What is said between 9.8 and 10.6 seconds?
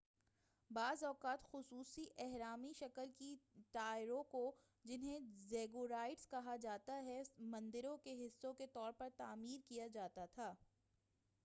جاتا تھا